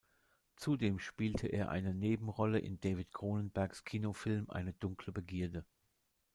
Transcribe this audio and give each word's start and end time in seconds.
Zudem 0.55 0.97
spielte 0.97 1.45
er 1.45 1.69
eine 1.69 1.93
Nebenrolle 1.93 2.57
in 2.57 2.79
David 2.79 3.13
Cronenbergs 3.13 3.83
Kinofilm 3.83 4.49
Eine 4.49 4.73
dunkle 4.73 5.11
Begierde. 5.13 5.63